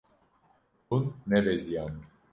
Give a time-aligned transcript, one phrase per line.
[0.89, 2.01] Hûn nebeziyane.